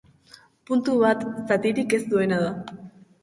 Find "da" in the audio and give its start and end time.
2.47-2.81